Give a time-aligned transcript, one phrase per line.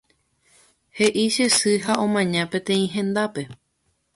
[0.97, 3.41] He'i che sy ha omaña peteĩ hendápe.